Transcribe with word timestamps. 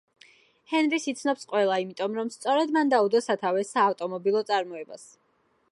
ჰენრის 0.71 1.03
იცნობს 1.11 1.45
ყველა 1.51 1.75
იმიტომ, 1.83 2.17
რომ 2.21 2.33
სწორედ 2.37 2.73
მან 2.77 2.91
დაუდო 2.95 3.21
სათავე 3.27 3.69
საავტომობილო 3.73 4.43
წარმოებას. 4.51 5.07